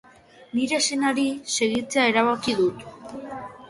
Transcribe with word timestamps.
Nire 0.59 0.79
senari 0.87 1.27
segitzea 1.59 2.09
erabaki 2.15 2.61
dut. 2.65 2.87